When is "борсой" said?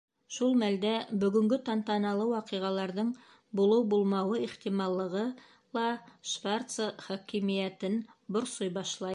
8.39-8.77